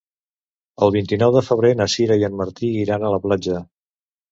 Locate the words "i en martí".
2.23-2.73